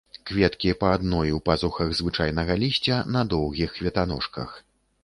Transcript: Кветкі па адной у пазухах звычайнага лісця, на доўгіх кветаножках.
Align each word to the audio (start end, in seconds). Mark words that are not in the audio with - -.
Кветкі 0.27 0.71
па 0.83 0.87
адной 0.99 1.33
у 1.35 1.37
пазухах 1.49 1.93
звычайнага 2.01 2.57
лісця, 2.65 2.97
на 3.19 3.25
доўгіх 3.37 3.69
кветаножках. 3.79 4.61